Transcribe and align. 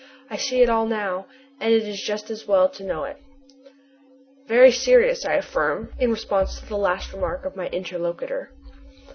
I 0.31 0.37
see 0.37 0.63
it 0.63 0.69
all 0.71 0.87
now, 0.87 1.27
and 1.59 1.71
it 1.75 1.87
is 1.87 2.01
just 2.01 2.31
as 2.31 2.47
well 2.47 2.67
to 2.69 2.83
know 2.83 3.03
it. 3.03 3.17
"Very 4.47 4.71
serious," 4.71 5.25
I 5.25 5.33
affirm, 5.33 5.93
in 5.99 6.09
response 6.09 6.59
to 6.59 6.65
the 6.65 6.75
last 6.75 7.13
remark 7.13 7.45
of 7.45 7.55
my 7.55 7.67
interlocutor. 7.67 8.49